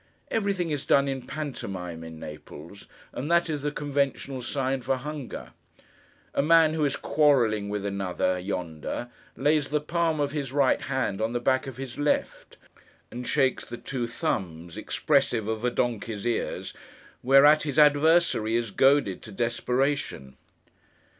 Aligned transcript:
Everything 0.31 0.71
is 0.71 0.87
done 0.87 1.07
in 1.07 1.27
pantomime 1.27 2.03
in 2.03 2.19
Naples, 2.19 2.87
and 3.13 3.29
that 3.29 3.51
is 3.51 3.61
the 3.61 3.71
conventional 3.71 4.41
sign 4.41 4.81
for 4.81 4.95
hunger. 4.95 5.51
A 6.33 6.41
man 6.41 6.73
who 6.73 6.83
is 6.85 6.95
quarrelling 6.95 7.69
with 7.69 7.85
another, 7.85 8.39
yonder, 8.39 9.09
lays 9.37 9.67
the 9.67 9.79
palm 9.79 10.19
of 10.19 10.31
his 10.31 10.51
right 10.51 10.81
hand 10.81 11.21
on 11.21 11.33
the 11.33 11.39
back 11.39 11.67
of 11.67 11.77
his 11.77 11.99
left, 11.99 12.57
and 13.11 13.27
shakes 13.27 13.63
the 13.63 13.77
two 13.77 14.07
thumbs—expressive 14.07 15.47
of 15.47 15.63
a 15.63 15.69
donkey's 15.69 16.25
ears—whereat 16.25 17.61
his 17.61 17.77
adversary 17.77 18.55
is 18.55 18.71
goaded 18.71 19.21
to 19.21 19.31
desperation. 19.31 20.35